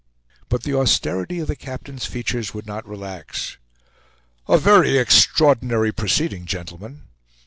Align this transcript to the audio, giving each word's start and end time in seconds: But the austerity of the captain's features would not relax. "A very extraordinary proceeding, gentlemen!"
But 0.49 0.63
the 0.63 0.73
austerity 0.73 1.41
of 1.41 1.47
the 1.47 1.55
captain's 1.55 2.07
features 2.07 2.55
would 2.55 2.65
not 2.65 2.87
relax. 2.87 3.57
"A 4.47 4.57
very 4.57 4.97
extraordinary 4.97 5.91
proceeding, 5.91 6.47
gentlemen!" 6.47 7.03